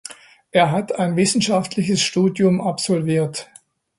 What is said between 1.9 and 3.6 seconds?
Studium absolviert.